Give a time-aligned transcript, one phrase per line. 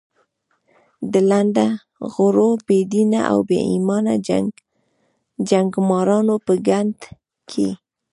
[1.11, 1.67] د لنډه
[2.13, 4.13] غرو، بې دینه او بې ایمانه
[5.49, 6.99] جنګمارانو په ګند
[7.49, 7.69] کې.